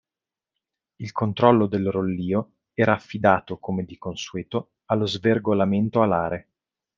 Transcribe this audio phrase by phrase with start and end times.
[0.95, 6.47] Il controllo del rollio era affidato, come di consueto, allo svergolamento alare.